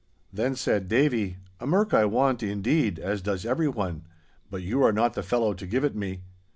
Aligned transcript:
Then 0.33 0.55
said 0.55 0.87
Davie, 0.87 1.37
'A 1.59 1.67
merk 1.67 1.93
I 1.93 2.05
want, 2.05 2.41
indeed, 2.41 2.97
as 2.97 3.21
does 3.21 3.45
everyone, 3.45 4.03
but 4.49 4.63
you 4.63 4.81
are 4.83 4.91
not 4.91 5.13
the 5.13 5.21
fellow 5.21 5.53
to 5.53 5.67
give 5.67 5.83
it 5.83 5.95
me. 5.95 6.23